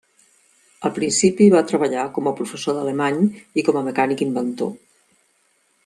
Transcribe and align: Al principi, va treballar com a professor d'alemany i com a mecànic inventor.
Al 0.87 0.93
principi, 0.95 1.49
va 1.55 1.61
treballar 1.73 2.05
com 2.17 2.29
a 2.31 2.33
professor 2.41 2.77
d'alemany 2.79 3.21
i 3.63 3.67
com 3.69 3.79
a 3.83 3.85
mecànic 3.91 4.25
inventor. 4.31 4.73